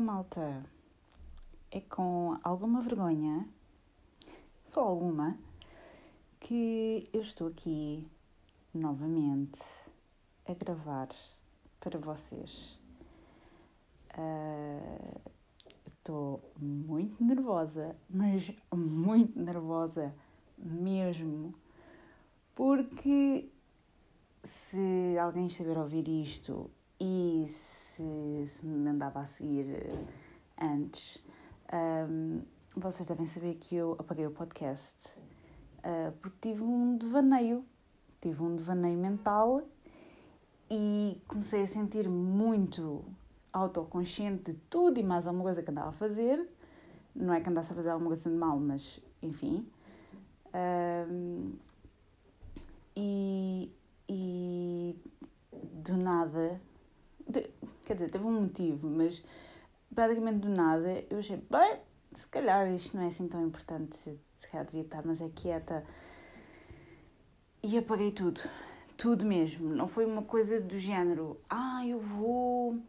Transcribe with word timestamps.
Então, 0.00 0.14
malta, 0.14 0.64
é 1.70 1.78
com 1.78 2.34
alguma 2.42 2.80
vergonha, 2.80 3.46
só 4.64 4.80
alguma, 4.80 5.38
que 6.40 7.06
eu 7.12 7.20
estou 7.20 7.48
aqui 7.48 8.08
novamente 8.72 9.60
a 10.48 10.54
gravar 10.54 11.10
para 11.78 11.98
vocês. 11.98 12.80
Uh, 14.16 15.20
estou 15.86 16.50
muito 16.58 17.22
nervosa, 17.22 17.94
mas 18.08 18.50
muito 18.74 19.38
nervosa 19.38 20.14
mesmo, 20.56 21.54
porque 22.54 23.50
se 24.42 25.18
alguém 25.20 25.44
estiver 25.44 25.76
a 25.76 25.82
ouvir 25.82 26.08
isto 26.08 26.70
e 26.98 27.44
se, 27.48 27.89
se 28.46 28.64
me 28.66 28.88
andava 28.90 29.20
a 29.20 29.26
seguir 29.26 29.66
antes, 30.60 31.22
um, 31.72 32.42
vocês 32.76 33.06
devem 33.06 33.26
saber 33.26 33.54
que 33.54 33.76
eu 33.76 33.96
apaguei 33.98 34.26
o 34.26 34.30
podcast 34.30 35.08
uh, 35.80 36.12
porque 36.20 36.50
tive 36.50 36.62
um 36.62 36.96
devaneio, 36.96 37.64
tive 38.20 38.42
um 38.42 38.56
devaneio 38.56 38.98
mental 38.98 39.62
e 40.70 41.20
comecei 41.26 41.62
a 41.62 41.66
sentir 41.66 42.08
muito 42.08 43.04
autoconsciente 43.52 44.52
de 44.52 44.58
tudo 44.70 44.98
e 44.98 45.02
mais 45.02 45.26
alguma 45.26 45.44
coisa 45.44 45.62
que 45.62 45.70
andava 45.70 45.88
a 45.88 45.92
fazer. 45.92 46.48
Não 47.14 47.34
é 47.34 47.40
que 47.40 47.48
andasse 47.48 47.72
a 47.72 47.74
fazer 47.74 47.90
alguma 47.90 48.10
coisa 48.10 48.30
de 48.30 48.36
mal, 48.36 48.58
mas 48.58 49.00
enfim. 49.20 49.66
Um, 50.54 51.52
e, 52.96 53.72
e 54.08 54.96
do 55.52 55.96
nada, 55.96 56.60
de, 57.30 57.50
quer 57.84 57.94
dizer, 57.94 58.10
teve 58.10 58.24
um 58.24 58.42
motivo, 58.42 58.88
mas 58.88 59.22
praticamente 59.94 60.38
do 60.38 60.48
nada 60.48 61.04
eu 61.10 61.18
achei, 61.18 61.36
bem, 61.36 61.78
se 62.14 62.26
calhar 62.28 62.68
isto 62.72 62.96
não 62.96 63.04
é 63.04 63.08
assim 63.08 63.28
tão 63.28 63.44
importante, 63.46 63.96
se 64.36 64.48
calhar 64.48 64.66
devia 64.66 64.82
estar, 64.82 65.04
mas 65.04 65.20
é 65.20 65.28
quieta. 65.28 65.84
E 67.62 67.76
apaguei 67.76 68.10
tudo, 68.10 68.40
tudo 68.96 69.24
mesmo. 69.24 69.74
Não 69.74 69.86
foi 69.86 70.06
uma 70.06 70.22
coisa 70.22 70.60
do 70.60 70.78
género, 70.78 71.38
ah, 71.48 71.86
eu 71.86 72.00
vou 72.00 72.80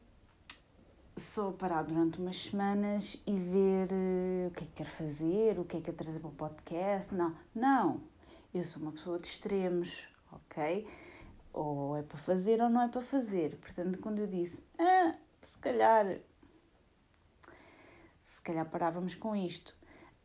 só 1.18 1.52
parar 1.52 1.84
durante 1.84 2.20
umas 2.20 2.38
semanas 2.38 3.22
e 3.28 3.38
ver 3.38 3.90
uh, 3.92 4.48
o 4.48 4.52
que 4.52 4.64
é 4.64 4.68
que 4.68 4.74
quero 4.76 4.90
fazer, 4.90 5.60
o 5.60 5.66
que 5.66 5.78
é 5.78 5.82
que 5.82 5.90
é 5.90 5.94
trazer 5.94 6.20
para 6.20 6.30
o 6.30 6.34
podcast. 6.34 7.14
Não, 7.14 7.36
não. 7.54 8.02
Eu 8.54 8.64
sou 8.64 8.82
uma 8.82 8.92
pessoa 8.92 9.20
de 9.20 9.28
extremos, 9.28 10.08
ok? 10.32 10.88
Ou 11.54 11.98
é 11.98 12.04
para 12.04 12.18
fazer 12.18 12.62
ou 12.62 12.70
não 12.70 12.82
é 12.82 12.88
para 12.88 13.02
fazer. 13.02 13.58
Portanto, 13.58 14.00
quando 14.00 14.20
eu 14.20 14.28
disse, 14.28 14.64
ah, 14.80 15.16
se 15.42 15.58
calhar, 15.58 16.20
se 18.24 18.42
calhar 18.42 18.70
parávamos 18.70 19.16
com 19.16 19.36
isto, 19.36 19.76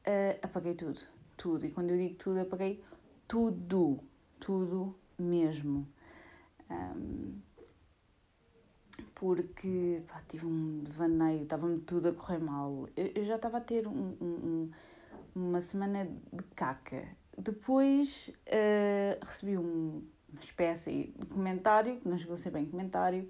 uh, 0.06 0.38
apaguei 0.42 0.74
tudo, 0.74 1.00
tudo. 1.36 1.66
E 1.66 1.70
quando 1.70 1.90
eu 1.90 1.98
digo 1.98 2.14
tudo, 2.14 2.40
apaguei 2.40 2.82
tudo, 3.26 4.00
tudo 4.38 4.96
mesmo. 5.18 5.88
Um, 6.70 7.40
porque 9.14 10.02
pá, 10.06 10.22
tive 10.28 10.46
um 10.46 10.82
devaneio, 10.84 11.42
estava-me 11.42 11.80
tudo 11.80 12.08
a 12.08 12.12
correr 12.12 12.38
mal. 12.38 12.88
Eu, 12.96 13.06
eu 13.14 13.24
já 13.24 13.36
estava 13.36 13.58
a 13.58 13.60
ter 13.60 13.86
um, 13.86 14.16
um, 14.20 14.70
uma 15.34 15.60
semana 15.60 16.06
de 16.32 16.42
caca. 16.54 17.06
Depois 17.36 18.32
uh, 18.46 19.24
recebi 19.24 19.58
um, 19.58 20.06
uma 20.28 20.40
espécie 20.40 21.14
de 21.18 21.26
comentário, 21.26 21.98
que 21.98 22.08
não 22.08 22.18
chegou 22.18 22.34
a 22.34 22.38
ser 22.38 22.50
bem 22.50 22.66
comentário, 22.66 23.28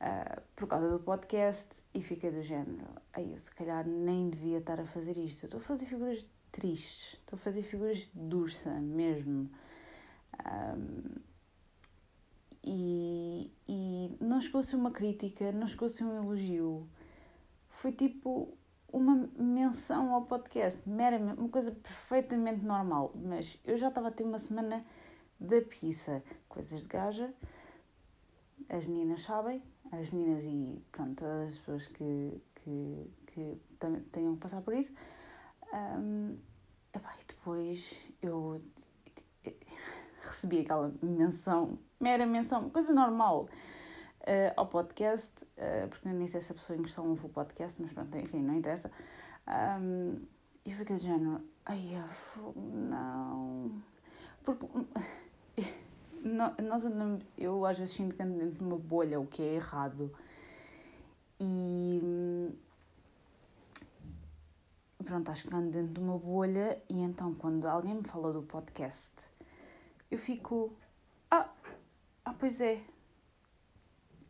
uh, 0.00 0.42
por 0.54 0.66
causa 0.68 0.90
do 0.90 0.98
podcast, 0.98 1.82
e 1.94 2.00
fiquei 2.00 2.30
do 2.30 2.42
género: 2.42 2.86
aí 3.12 3.32
eu 3.32 3.38
se 3.38 3.50
calhar 3.50 3.86
nem 3.86 4.30
devia 4.30 4.58
estar 4.58 4.80
a 4.80 4.86
fazer 4.86 5.16
isto. 5.16 5.44
Estou 5.44 5.60
a 5.60 5.62
fazer 5.62 5.86
figuras 5.86 6.26
tristes, 6.50 7.14
estou 7.14 7.36
a 7.36 7.40
fazer 7.40 7.62
figuras 7.62 8.08
de 8.14 8.34
ursa 8.34 8.70
mesmo. 8.80 9.50
Um, 10.44 11.26
e, 12.64 13.52
e 13.68 14.16
não 14.20 14.40
chegou 14.40 14.58
a 14.58 14.64
ser 14.64 14.76
uma 14.76 14.90
crítica, 14.90 15.52
não 15.52 15.68
chegou 15.68 15.86
a 15.86 15.88
ser 15.88 16.04
um 16.04 16.16
elogio. 16.16 16.88
Foi 17.68 17.92
tipo 17.92 18.56
uma 18.92 19.28
menção 19.38 20.14
ao 20.14 20.22
podcast, 20.22 20.80
meramente, 20.88 21.38
uma 21.38 21.48
coisa 21.48 21.70
perfeitamente 21.70 22.64
normal. 22.64 23.12
Mas 23.14 23.58
eu 23.64 23.76
já 23.76 23.88
estava 23.88 24.08
a 24.08 24.10
ter 24.10 24.24
uma 24.24 24.38
semana 24.38 24.84
da 25.38 25.60
pizza, 25.62 26.22
coisas 26.48 26.82
de 26.82 26.88
gaja. 26.88 27.32
As 28.68 28.86
meninas 28.86 29.22
sabem, 29.22 29.62
as 29.92 30.10
meninas 30.10 30.42
e 30.44 30.82
pronto, 30.90 31.14
todas 31.14 31.52
as 31.52 31.58
pessoas 31.58 31.86
que, 31.88 32.42
que, 32.56 33.10
que 33.26 33.58
tenham 34.12 34.34
que 34.34 34.40
passar 34.40 34.62
por 34.62 34.74
isso. 34.74 34.92
Um, 35.72 36.36
e 36.94 37.24
depois 37.28 38.08
eu 38.22 38.58
recebi 40.22 40.60
aquela 40.60 40.92
menção, 41.02 41.78
mera 42.00 42.26
menção, 42.26 42.70
coisa 42.70 42.92
normal, 42.92 43.48
uh, 44.22 44.52
ao 44.56 44.66
podcast, 44.66 45.44
uh, 45.44 45.88
porque 45.88 46.08
nem 46.08 46.26
sei 46.26 46.40
se 46.40 46.52
a 46.52 46.54
pessoa 46.54 46.78
em 46.78 46.82
questão 46.82 47.08
ouve 47.08 47.26
o 47.26 47.28
podcast, 47.28 47.80
mas 47.80 47.92
pronto, 47.92 48.16
enfim, 48.18 48.42
não 48.42 48.54
interessa. 48.54 48.90
Um, 49.46 50.22
e 50.64 50.72
eu 50.72 50.76
fiquei 50.76 50.96
de 50.96 51.04
género, 51.04 51.40
ai, 51.64 52.02
não. 52.56 53.82
Porque 54.42 54.66
nós 56.22 56.84
andamos, 56.84 57.22
eu 57.38 57.64
às 57.64 57.78
vezes 57.78 57.94
sinto 57.94 58.14
que 58.14 58.22
ando 58.22 58.38
dentro 58.38 58.58
de 58.58 58.64
uma 58.64 58.78
bolha, 58.78 59.20
o 59.20 59.26
que 59.26 59.42
é 59.42 59.54
errado. 59.54 60.12
E 61.40 62.50
pronto, 65.04 65.30
acho 65.30 65.46
que 65.46 65.54
ando 65.54 65.70
dentro 65.70 65.94
de 65.94 66.00
uma 66.00 66.18
bolha 66.18 66.82
e 66.88 67.00
então 67.00 67.32
quando 67.34 67.66
alguém 67.66 67.94
me 67.94 68.02
fala 68.02 68.32
do 68.32 68.42
podcast 68.42 69.28
eu 70.10 70.18
fico. 70.18 70.72
Ah, 71.30 71.48
ah, 72.24 72.34
pois 72.38 72.60
é. 72.60 72.80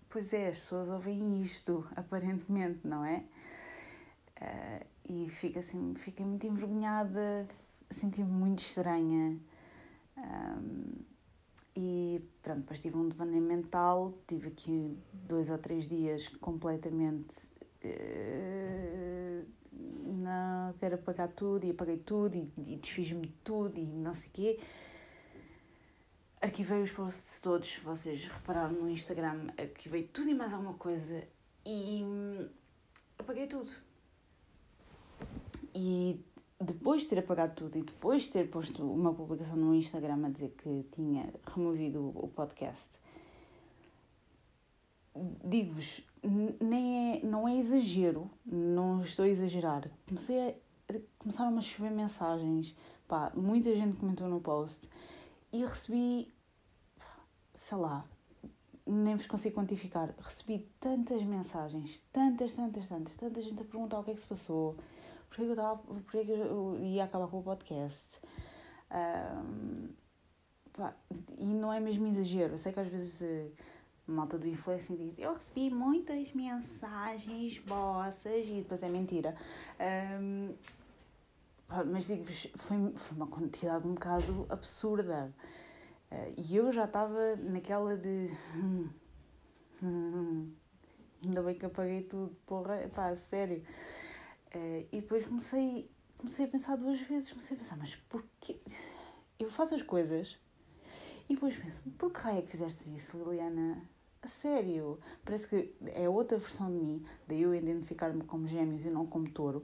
Pois 0.08 0.32
é, 0.32 0.48
as 0.48 0.60
pessoas 0.60 0.88
ouvem 0.88 1.40
isto, 1.42 1.86
aparentemente, 1.94 2.86
não 2.86 3.04
é? 3.04 3.24
Uh, 4.40 4.86
e 5.08 5.28
fico 5.28 5.58
assim, 5.58 5.94
fiquei 5.94 6.24
muito 6.24 6.46
envergonhada, 6.46 7.46
senti-me 7.90 8.30
muito 8.30 8.60
estranha. 8.60 9.38
Um, 10.16 11.15
e 11.76 12.22
pronto, 12.42 12.60
depois 12.60 12.80
tive 12.80 12.96
um 12.96 13.08
devaneio 13.08 13.42
mental, 13.42 14.14
tive 14.26 14.48
aqui 14.48 14.98
dois 15.12 15.50
ou 15.50 15.58
três 15.58 15.86
dias 15.88 16.28
completamente. 16.40 17.34
Uh, 17.84 19.44
não, 20.04 20.72
quero 20.80 20.94
apagar 20.94 21.28
tudo, 21.28 21.66
e 21.66 21.70
apaguei 21.70 21.98
tudo, 21.98 22.36
e, 22.36 22.50
e 22.56 22.76
desfiz-me 22.76 23.26
de 23.26 23.32
tudo, 23.44 23.78
e 23.78 23.84
não 23.84 24.14
sei 24.14 24.28
o 24.28 24.32
quê. 24.32 24.60
Arquivei 26.40 26.82
os 26.82 26.90
posts 26.90 27.40
todos, 27.40 27.76
vocês 27.76 28.26
repararam 28.26 28.72
no 28.72 28.88
Instagram, 28.88 29.48
arquivei 29.58 30.04
tudo 30.04 30.30
e 30.30 30.34
mais 30.34 30.52
alguma 30.52 30.74
coisa 30.74 31.26
e 31.64 32.02
hum, 32.04 32.48
apaguei 33.18 33.46
tudo. 33.46 33.70
E 35.74 36.20
depois 36.60 37.02
de 37.02 37.08
ter 37.08 37.18
apagado 37.18 37.54
tudo 37.54 37.78
e 37.78 37.82
depois 37.82 38.22
de 38.22 38.30
ter 38.30 38.50
posto 38.50 38.82
uma 38.82 39.12
publicação 39.12 39.56
no 39.56 39.74
Instagram 39.74 40.26
a 40.26 40.30
dizer 40.30 40.54
que 40.56 40.86
tinha 40.90 41.32
removido 41.46 42.12
o 42.14 42.28
podcast, 42.28 42.98
digo-vos, 45.44 46.02
nem 46.60 47.18
é, 47.18 47.24
não 47.24 47.46
é 47.46 47.56
exagero, 47.56 48.30
não 48.44 49.02
estou 49.02 49.24
a 49.24 49.28
exagerar. 49.28 49.90
Comecei 50.06 50.50
a, 50.50 50.54
começaram 51.18 51.56
a 51.56 51.60
chover 51.60 51.90
mensagens, 51.90 52.74
pá, 53.06 53.32
muita 53.34 53.74
gente 53.74 53.96
comentou 53.96 54.28
no 54.28 54.40
post 54.40 54.88
e 55.52 55.64
recebi, 55.64 56.32
sei 57.54 57.78
lá, 57.78 58.04
nem 58.86 59.16
vos 59.16 59.26
consigo 59.26 59.56
quantificar, 59.56 60.14
recebi 60.18 60.66
tantas 60.78 61.22
mensagens, 61.22 62.00
tantas, 62.12 62.54
tantas, 62.54 62.88
tantas, 62.88 63.16
tanta 63.16 63.40
gente 63.42 63.60
a 63.60 63.64
perguntar 63.64 63.98
o 63.98 64.04
que 64.04 64.12
é 64.12 64.14
que 64.14 64.20
se 64.20 64.26
passou, 64.26 64.76
porque 65.28 65.42
eu, 65.42 65.50
estava, 65.50 65.76
porque 65.76 66.24
que 66.24 66.30
eu 66.32 66.78
ia 66.80 67.04
acabar 67.04 67.28
com 67.28 67.38
o 67.38 67.42
podcast. 67.42 68.20
Um, 68.90 69.88
pá, 70.72 70.94
e 71.38 71.46
não 71.46 71.72
é 71.72 71.80
mesmo 71.80 72.06
exagero, 72.06 72.54
eu 72.54 72.58
sei 72.58 72.72
que 72.72 72.80
às 72.80 72.88
vezes 72.88 73.22
eh, 73.22 73.50
a 74.08 74.12
malta 74.12 74.38
do 74.38 74.46
influencer 74.46 74.96
diz 74.96 75.14
eu 75.18 75.32
recebi 75.32 75.70
muitas 75.70 76.32
mensagens 76.32 77.58
vossas 77.66 78.46
e 78.46 78.60
depois 78.62 78.82
é 78.82 78.88
mentira. 78.88 79.36
Um, 80.20 80.54
mas 81.90 82.06
digo-vos, 82.06 82.48
foi, 82.54 82.92
foi 82.94 83.16
uma 83.16 83.26
quantidade 83.26 83.86
um 83.86 83.94
bocado 83.94 84.46
absurda. 84.48 85.34
Uh, 86.10 86.32
e 86.36 86.56
eu 86.56 86.72
já 86.72 86.84
estava 86.84 87.36
naquela 87.36 87.96
de. 87.96 88.30
Ainda 91.24 91.42
bem 91.42 91.54
que 91.56 91.66
apaguei 91.66 92.02
tudo, 92.02 92.36
porra, 92.46 92.88
pá, 92.94 93.14
sério. 93.16 93.64
Uh, 94.56 94.88
e 94.90 95.00
depois 95.02 95.22
comecei, 95.24 95.90
comecei 96.16 96.46
a 96.46 96.48
pensar 96.48 96.76
duas 96.76 96.98
vezes, 97.00 97.28
comecei 97.28 97.56
a 97.56 97.60
pensar, 97.60 97.76
mas 97.76 97.94
porquê? 98.08 98.56
Eu 99.38 99.50
faço 99.50 99.74
as 99.74 99.82
coisas 99.82 100.38
e 101.28 101.34
depois 101.34 101.54
penso, 101.56 101.82
por 101.98 102.10
que 102.10 102.20
raio 102.20 102.38
é 102.38 102.42
que 102.42 102.52
fizeste 102.52 102.88
isso, 102.94 103.18
Liliana? 103.18 103.82
A 104.22 104.28
sério. 104.28 104.98
Parece 105.24 105.46
que 105.46 105.74
é 105.92 106.08
outra 106.08 106.38
versão 106.38 106.70
de 106.70 106.78
mim, 106.78 107.04
daí 107.28 107.42
eu 107.42 107.54
identificar-me 107.54 108.24
como 108.24 108.46
gêmeos 108.46 108.84
e 108.86 108.88
não 108.88 109.06
como 109.06 109.28
touro. 109.30 109.62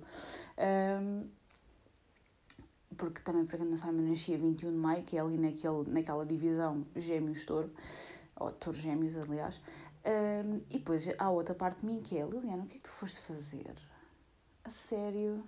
Um, 0.58 1.26
porque 2.96 3.22
também, 3.22 3.46
para 3.46 3.58
quem 3.58 3.66
não 3.66 3.76
sabe, 3.78 3.96
eu 3.96 4.02
nasci 4.02 4.34
a 4.34 4.36
21 4.36 4.70
de 4.70 4.76
maio, 4.76 5.02
que 5.04 5.16
é 5.16 5.20
ali 5.20 5.38
naquele, 5.38 5.90
naquela 5.90 6.26
divisão 6.26 6.84
gêmeos-touro, 6.94 7.70
ou 8.36 8.52
touro-gêmeos, 8.52 9.16
aliás. 9.16 9.58
Um, 10.04 10.60
e 10.68 10.78
depois 10.78 11.08
há 11.16 11.30
outra 11.30 11.54
parte 11.54 11.80
de 11.80 11.86
mim 11.86 12.00
que 12.02 12.18
é, 12.18 12.26
Liliana, 12.26 12.64
o 12.64 12.66
que 12.66 12.74
é 12.74 12.78
que 12.78 12.82
tu 12.82 12.90
foste 12.90 13.20
fazer? 13.20 13.74
A 14.64 14.70
sério? 14.70 15.42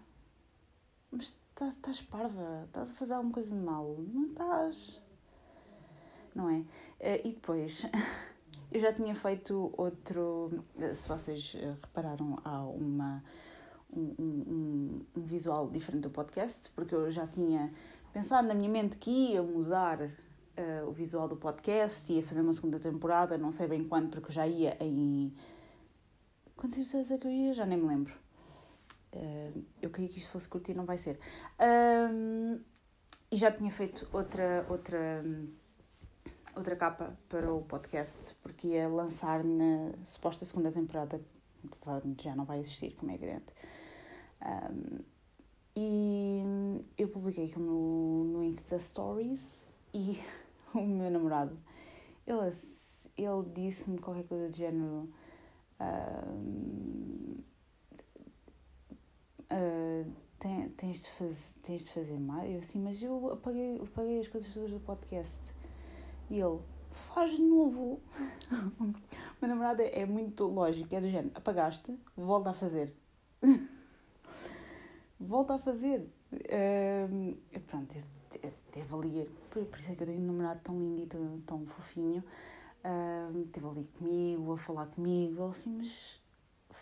Mas 1.10 1.32
tá, 1.54 1.68
estás 1.68 2.02
parva? 2.02 2.64
Estás 2.66 2.90
a 2.90 2.94
fazer 2.94 3.14
alguma 3.14 3.32
coisa 3.32 3.54
de 3.54 3.60
mal? 3.60 3.96
Não 4.12 4.26
estás? 4.26 5.02
Não 6.34 6.50
é? 6.50 6.58
Uh, 6.58 7.28
e 7.28 7.32
depois, 7.32 7.86
eu 8.72 8.80
já 8.80 8.92
tinha 8.92 9.14
feito 9.14 9.72
outro. 9.76 10.64
Se 10.94 11.08
vocês 11.08 11.54
repararam, 11.80 12.38
há 12.44 12.64
uma 12.64 13.22
um, 13.92 14.14
um, 14.18 15.06
um, 15.16 15.22
visual 15.22 15.70
diferente 15.70 16.02
do 16.02 16.10
podcast, 16.10 16.68
porque 16.70 16.94
eu 16.94 17.08
já 17.10 17.26
tinha 17.26 17.72
pensado 18.12 18.48
na 18.48 18.54
minha 18.54 18.68
mente 18.68 18.96
que 18.96 19.10
ia 19.10 19.42
mudar 19.42 20.00
uh, 20.02 20.88
o 20.88 20.92
visual 20.92 21.28
do 21.28 21.36
podcast, 21.36 22.12
ia 22.12 22.22
fazer 22.22 22.40
uma 22.40 22.52
segunda 22.52 22.80
temporada, 22.80 23.38
não 23.38 23.52
sei 23.52 23.68
bem 23.68 23.84
quando, 23.84 24.10
porque 24.10 24.28
eu 24.28 24.34
já 24.34 24.46
ia 24.46 24.76
em. 24.80 25.32
Quantos 26.56 26.78
episódios 26.78 27.10
é 27.12 27.18
que 27.18 27.26
eu 27.26 27.30
ia? 27.30 27.54
Já 27.54 27.64
nem 27.64 27.78
me 27.78 27.86
lembro. 27.86 28.23
Uh, 29.14 29.64
eu 29.80 29.90
queria 29.90 30.08
que 30.08 30.18
isto 30.18 30.30
fosse 30.30 30.48
curto 30.48 30.70
e 30.70 30.74
não 30.74 30.84
vai 30.84 30.98
ser. 30.98 31.18
Um, 31.60 32.60
e 33.30 33.36
já 33.36 33.50
tinha 33.50 33.70
feito 33.70 34.08
outra, 34.12 34.66
outra, 34.68 35.24
outra 36.56 36.76
capa 36.76 37.16
para 37.28 37.52
o 37.52 37.62
podcast, 37.62 38.34
porque 38.42 38.68
ia 38.68 38.88
lançar 38.88 39.44
na 39.44 39.92
suposta 40.04 40.44
segunda 40.44 40.72
temporada, 40.72 41.20
já 42.20 42.34
não 42.34 42.44
vai 42.44 42.58
existir, 42.58 42.94
como 42.96 43.12
é 43.12 43.14
evidente. 43.14 43.52
Um, 44.42 44.98
e 45.76 46.42
eu 46.98 47.08
publiquei 47.08 47.46
aquilo 47.46 47.64
no, 47.64 48.24
no 48.24 48.44
Insta 48.44 48.78
Stories 48.78 49.64
e 49.92 50.20
o 50.74 50.82
meu 50.82 51.10
namorado, 51.10 51.56
ele, 52.26 52.50
ele 53.16 53.50
disse-me 53.54 53.98
qualquer 53.98 54.24
coisa 54.24 54.48
do 54.48 54.56
género. 54.56 55.08
Um, 55.80 57.44
uh, 59.50 60.10
tem, 60.38 60.68
tens, 60.70 61.02
de 61.02 61.08
faz, 61.10 61.58
tens 61.62 61.84
de 61.84 61.90
fazer 61.90 62.18
mais? 62.18 62.50
Eu 62.50 62.58
assim, 62.60 62.78
mas 62.78 63.02
eu 63.02 63.32
apaguei, 63.32 63.80
apaguei 63.80 64.20
as 64.20 64.28
coisas 64.28 64.52
todas 64.52 64.70
do 64.70 64.80
podcast. 64.80 65.54
E 66.30 66.38
ele, 66.38 66.58
faz 66.90 67.32
de 67.32 67.42
novo. 67.42 68.00
meu 69.40 69.48
namorado 69.48 69.82
é 69.82 70.06
muito 70.06 70.44
lógico, 70.46 70.94
é 70.94 71.00
do 71.00 71.08
género, 71.08 71.32
apagaste, 71.34 71.98
volta 72.16 72.50
a 72.50 72.54
fazer. 72.54 72.94
volta 75.18 75.54
a 75.54 75.58
fazer. 75.58 76.08
Uh, 76.32 77.36
pronto, 77.66 77.94
teve 78.70 78.94
ali, 78.94 79.30
por 79.50 79.78
isso 79.78 79.92
é 79.92 79.94
que 79.94 80.02
eu 80.02 80.06
tenho 80.06 80.20
um 80.20 80.26
namorado 80.26 80.60
tão 80.64 80.78
lindo 80.78 81.02
e 81.02 81.06
tão, 81.06 81.40
tão 81.46 81.66
fofinho. 81.66 82.24
Uh, 82.84 83.44
teve 83.46 83.66
ali 83.66 83.88
comigo, 83.98 84.52
a 84.52 84.58
falar 84.58 84.86
comigo, 84.86 85.42
ele 85.42 85.50
assim, 85.50 85.70
mas 85.70 86.20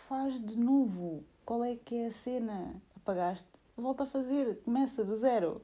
faz 0.07 0.39
de 0.43 0.57
novo. 0.57 1.23
Qual 1.45 1.63
é 1.63 1.75
que 1.75 1.95
é 1.95 2.07
a 2.07 2.11
cena? 2.11 2.81
Apagaste? 2.95 3.49
Volta 3.75 4.03
a 4.03 4.07
fazer, 4.07 4.61
começa 4.63 5.03
do 5.03 5.15
zero. 5.15 5.61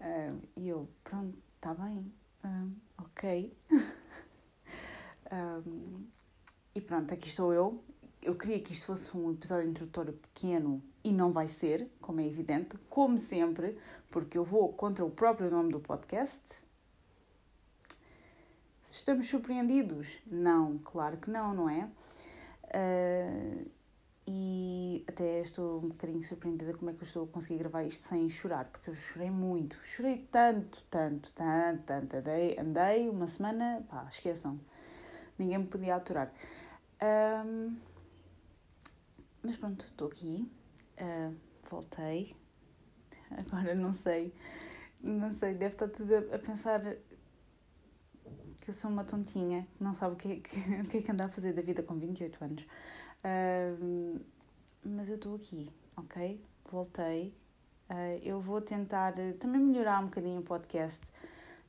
Uh, 0.00 0.40
e 0.56 0.68
eu, 0.68 0.88
pronto, 1.02 1.36
está 1.56 1.74
bem, 1.74 2.12
uh, 2.44 2.70
ok. 2.98 3.52
um, 5.32 6.06
e 6.74 6.80
pronto, 6.80 7.12
aqui 7.12 7.28
estou 7.28 7.52
eu. 7.52 7.82
Eu 8.20 8.34
queria 8.34 8.60
que 8.60 8.72
isto 8.72 8.86
fosse 8.86 9.16
um 9.16 9.32
episódio 9.32 9.68
introdutório 9.68 10.12
pequeno 10.12 10.82
e 11.04 11.12
não 11.12 11.32
vai 11.32 11.46
ser, 11.46 11.88
como 12.00 12.20
é 12.20 12.26
evidente, 12.26 12.76
como 12.90 13.18
sempre, 13.18 13.78
porque 14.10 14.36
eu 14.36 14.44
vou 14.44 14.72
contra 14.72 15.04
o 15.04 15.10
próprio 15.10 15.50
nome 15.50 15.70
do 15.70 15.80
podcast. 15.80 16.60
Se 18.82 18.96
estamos 18.96 19.28
surpreendidos? 19.28 20.18
Não, 20.26 20.78
claro 20.78 21.16
que 21.16 21.30
não, 21.30 21.54
não 21.54 21.68
é? 21.68 21.88
Uh, 22.68 23.70
e 24.28 25.04
até 25.06 25.40
estou 25.40 25.78
um 25.78 25.88
bocadinho 25.88 26.22
surpreendida 26.24 26.74
como 26.74 26.90
é 26.90 26.94
que 26.94 27.02
eu 27.02 27.06
estou 27.06 27.24
a 27.24 27.28
conseguir 27.28 27.58
gravar 27.58 27.84
isto 27.84 28.08
sem 28.08 28.28
chorar, 28.28 28.64
porque 28.66 28.90
eu 28.90 28.94
chorei 28.94 29.30
muito, 29.30 29.78
chorei 29.84 30.26
tanto, 30.30 30.82
tanto, 30.90 31.30
tanto, 31.32 31.82
tanto. 31.84 32.16
Andei, 32.16 32.58
andei 32.58 33.08
uma 33.08 33.28
semana, 33.28 33.84
pá, 33.88 34.06
esqueçam, 34.10 34.60
ninguém 35.38 35.58
me 35.58 35.66
podia 35.66 35.94
aturar. 35.94 36.32
Um, 37.46 37.76
mas 39.44 39.56
pronto, 39.56 39.84
estou 39.84 40.08
aqui, 40.08 40.50
Uh, 40.98 41.34
voltei. 41.68 42.34
Agora 43.30 43.74
não 43.74 43.92
sei. 43.92 44.32
Não 45.02 45.30
sei, 45.30 45.54
deve 45.54 45.74
estar 45.74 45.88
tudo 45.88 46.14
a, 46.14 46.36
a 46.36 46.38
pensar 46.38 46.80
que 48.66 48.70
eu 48.70 48.74
sou 48.74 48.90
uma 48.90 49.04
tontinha 49.04 49.64
que 49.78 49.84
não 49.84 49.94
sabe 49.94 50.14
o 50.14 50.16
que, 50.16 50.32
é 50.32 50.36
que, 50.40 50.60
que 50.90 50.98
é 50.98 51.02
que 51.02 51.12
anda 51.12 51.26
a 51.26 51.28
fazer 51.28 51.52
da 51.52 51.62
vida 51.62 51.84
com 51.84 51.94
28 51.94 52.44
anos. 52.44 52.62
Uh, 53.22 54.20
mas 54.84 55.08
eu 55.08 55.14
estou 55.14 55.36
aqui, 55.36 55.70
ok? 55.96 56.44
Voltei. 56.68 57.32
Uh, 57.88 58.20
eu 58.24 58.40
vou 58.40 58.60
tentar 58.60 59.14
também 59.38 59.60
melhorar 59.60 60.00
um 60.00 60.06
bocadinho 60.06 60.40
o 60.40 60.42
podcast. 60.42 61.06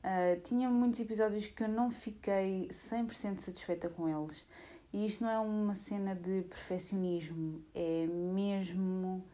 Uh, 0.02 0.40
tinha 0.42 0.68
muitos 0.68 0.98
episódios 0.98 1.46
que 1.46 1.62
eu 1.62 1.68
não 1.68 1.88
fiquei 1.88 2.68
100% 2.72 3.38
satisfeita 3.38 3.88
com 3.88 4.08
eles 4.08 4.44
e 4.92 5.06
isto 5.06 5.22
não 5.22 5.30
é 5.30 5.38
uma 5.38 5.76
cena 5.76 6.16
de 6.16 6.42
perfeccionismo, 6.42 7.62
é 7.72 8.06
mesmo. 8.06 9.24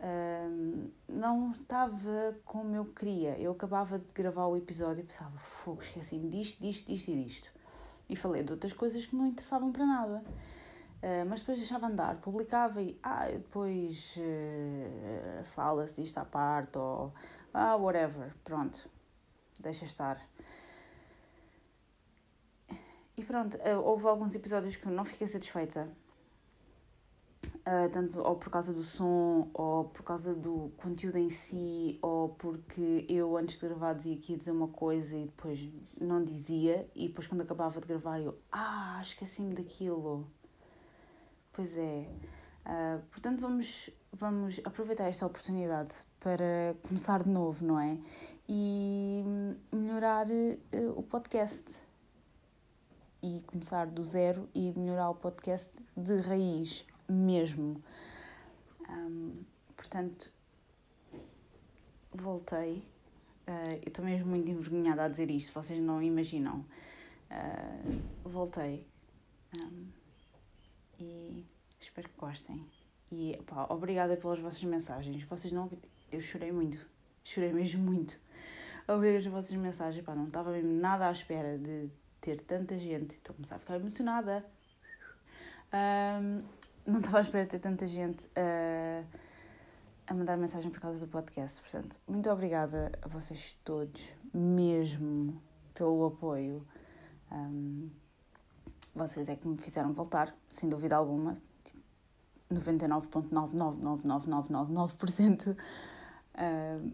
Um, 0.00 0.90
não 1.08 1.50
estava 1.52 2.36
como 2.44 2.74
eu 2.74 2.84
queria. 2.84 3.38
Eu 3.38 3.52
acabava 3.52 3.98
de 3.98 4.12
gravar 4.12 4.46
o 4.46 4.56
episódio 4.56 5.02
e 5.02 5.06
pensava, 5.06 5.36
fogo, 5.38 5.82
esqueci-me 5.82 6.28
disto, 6.28 6.60
disto, 6.60 6.86
disto 6.86 7.10
e 7.10 7.24
disto. 7.24 7.50
E 8.08 8.16
falei 8.16 8.42
de 8.42 8.52
outras 8.52 8.72
coisas 8.72 9.04
que 9.04 9.16
não 9.16 9.26
interessavam 9.26 9.72
para 9.72 9.84
nada. 9.84 10.24
Uh, 10.98 11.24
mas 11.28 11.40
depois 11.40 11.58
deixava 11.58 11.86
andar, 11.86 12.16
publicava 12.16 12.82
e 12.82 12.98
ah, 13.04 13.28
depois 13.28 14.16
uh, 14.16 15.44
fala-se 15.54 16.02
disto 16.02 16.18
à 16.18 16.24
parte 16.24 16.76
ou 16.76 17.12
ah, 17.54 17.76
whatever, 17.76 18.34
pronto, 18.42 18.90
deixa 19.60 19.84
estar. 19.84 20.20
E 23.16 23.24
pronto, 23.24 23.56
eh, 23.60 23.76
houve 23.76 24.06
alguns 24.06 24.34
episódios 24.36 24.76
que 24.76 24.86
eu 24.86 24.92
não 24.92 25.04
fiquei 25.04 25.26
satisfeita. 25.26 25.88
Uh, 27.68 27.86
tanto 27.90 28.18
ou 28.20 28.34
por 28.34 28.48
causa 28.48 28.72
do 28.72 28.82
som, 28.82 29.50
ou 29.52 29.84
por 29.84 30.02
causa 30.02 30.34
do 30.34 30.72
conteúdo 30.78 31.18
em 31.18 31.28
si, 31.28 31.98
ou 32.00 32.30
porque 32.30 33.04
eu 33.10 33.36
antes 33.36 33.60
de 33.60 33.66
gravar 33.68 33.92
dizia 33.92 34.16
que 34.16 34.32
ia 34.32 34.38
dizer 34.38 34.52
uma 34.52 34.68
coisa 34.68 35.14
e 35.14 35.26
depois 35.26 35.68
não 36.00 36.24
dizia, 36.24 36.88
e 36.94 37.08
depois 37.08 37.26
quando 37.26 37.42
acabava 37.42 37.78
de 37.78 37.86
gravar 37.86 38.20
eu, 38.20 38.38
ah, 38.50 38.98
esqueci-me 39.02 39.54
daquilo. 39.54 40.26
Pois 41.52 41.76
é. 41.76 42.08
Uh, 42.64 43.02
portanto, 43.10 43.38
vamos, 43.38 43.90
vamos 44.14 44.62
aproveitar 44.64 45.04
esta 45.04 45.26
oportunidade 45.26 45.94
para 46.20 46.74
começar 46.86 47.22
de 47.22 47.28
novo, 47.28 47.66
não 47.66 47.78
é? 47.78 47.98
E 48.48 49.22
melhorar 49.70 50.26
uh, 50.26 50.98
o 50.98 51.02
podcast 51.02 51.76
e 53.22 53.42
começar 53.46 53.88
do 53.88 54.02
zero 54.04 54.48
e 54.54 54.72
melhorar 54.74 55.10
o 55.10 55.14
podcast 55.14 55.70
de 55.94 56.18
raiz 56.20 56.86
mesmo. 57.08 57.82
Um, 58.88 59.42
portanto, 59.76 60.32
voltei. 62.12 62.84
Uh, 63.46 63.80
eu 63.82 63.88
estou 63.88 64.04
mesmo 64.04 64.28
muito 64.28 64.50
envergonhada 64.50 65.04
a 65.04 65.08
dizer 65.08 65.30
isto, 65.30 65.52
vocês 65.52 65.80
não 65.80 66.02
imaginam. 66.02 66.64
Uh, 67.30 68.28
voltei. 68.28 68.86
Um, 69.58 69.86
e 70.98 71.44
espero 71.80 72.08
que 72.08 72.16
gostem. 72.18 72.66
E 73.10 73.38
pá, 73.46 73.66
obrigada 73.70 74.16
pelas 74.16 74.38
vossas 74.38 74.62
mensagens. 74.64 75.22
Vocês 75.24 75.52
não. 75.52 75.70
Eu 76.12 76.20
chorei 76.20 76.52
muito. 76.52 76.84
Chorei 77.24 77.52
mesmo 77.52 77.82
muito. 77.82 78.18
A 78.86 78.94
ouvir 78.94 79.16
as 79.16 79.26
vossas 79.26 79.52
mensagens. 79.56 80.04
Pá, 80.04 80.14
não 80.14 80.26
estava 80.26 80.50
mesmo 80.50 80.72
nada 80.72 81.08
à 81.08 81.12
espera 81.12 81.56
de 81.58 81.88
ter 82.20 82.40
tanta 82.40 82.78
gente, 82.78 83.12
estou 83.12 83.32
a 83.32 83.36
começar 83.36 83.56
a 83.56 83.58
ficar 83.58 83.76
emocionada. 83.76 84.44
Um, 85.72 86.42
não 86.88 86.98
estava 87.00 87.18
à 87.18 87.20
espera 87.20 87.44
de 87.44 87.50
ter 87.50 87.58
tanta 87.58 87.86
gente 87.86 88.26
a, 88.34 89.04
a 90.06 90.14
mandar 90.14 90.38
mensagem 90.38 90.70
por 90.70 90.80
causa 90.80 90.98
do 90.98 91.06
podcast. 91.06 91.60
Portanto, 91.60 92.00
muito 92.08 92.30
obrigada 92.30 92.90
a 93.02 93.08
vocês 93.08 93.58
todos, 93.62 94.00
mesmo 94.32 95.38
pelo 95.74 96.06
apoio. 96.06 96.66
Um, 97.30 97.90
vocês 98.94 99.28
é 99.28 99.36
que 99.36 99.46
me 99.46 99.58
fizeram 99.58 99.92
voltar, 99.92 100.34
sem 100.48 100.70
dúvida 100.70 100.96
alguma. 100.96 101.36
99,9999999% 102.50 105.50
uh, 105.50 105.56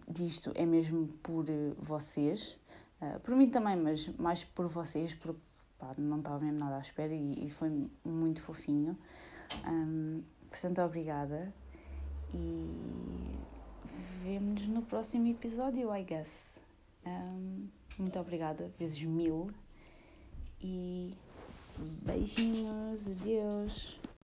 disto 0.08 0.50
é 0.56 0.66
mesmo 0.66 1.06
por 1.22 1.44
vocês. 1.78 2.58
Uh, 3.00 3.20
por 3.20 3.36
mim 3.36 3.48
também, 3.48 3.76
mas 3.76 4.08
mais 4.18 4.42
por 4.42 4.66
vocês, 4.66 5.14
porque 5.14 5.38
pá, 5.78 5.94
não 5.96 6.18
estava 6.18 6.40
mesmo 6.40 6.58
nada 6.58 6.78
à 6.78 6.80
espera 6.80 7.14
e, 7.14 7.46
e 7.46 7.50
foi 7.50 7.88
muito 8.04 8.42
fofinho. 8.42 8.98
Um, 9.66 10.22
portanto, 10.50 10.80
obrigada 10.82 11.52
e 12.32 13.38
vemo-nos 14.22 14.66
no 14.66 14.82
próximo 14.82 15.28
episódio, 15.28 15.94
I 15.94 16.02
guess. 16.02 16.58
Um, 17.06 17.68
muito 17.98 18.18
obrigada, 18.18 18.70
vezes 18.78 19.02
mil. 19.02 19.50
E 20.60 21.12
beijinhos, 22.02 23.06
adeus. 23.06 24.00